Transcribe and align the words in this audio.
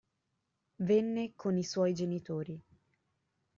Venne 0.77 1.33
con 1.35 1.57
i 1.57 1.63
suoi 1.63 1.93
genitori. 1.93 2.59